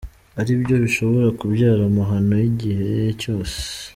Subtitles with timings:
[0.39, 3.57] Aribyo bishobora kubyara amahano igihe cyose.